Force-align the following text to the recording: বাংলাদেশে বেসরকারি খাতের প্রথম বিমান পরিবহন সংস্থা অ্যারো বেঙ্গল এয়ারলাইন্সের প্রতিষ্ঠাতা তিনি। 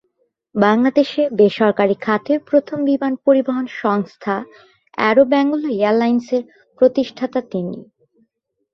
বাংলাদেশে 0.55 1.21
বেসরকারি 1.39 1.95
খাতের 2.01 2.39
প্রথম 2.49 2.77
বিমান 2.89 3.13
পরিবহন 3.25 3.65
সংস্থা 3.81 4.35
অ্যারো 4.97 5.23
বেঙ্গল 5.31 5.61
এয়ারলাইন্সের 5.73 6.43
প্রতিষ্ঠাতা 6.81 7.39
তিনি। 7.51 7.77